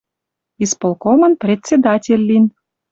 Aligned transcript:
Исполкомын 0.63 1.31
председатель 1.41 2.21
лин. 2.29 2.45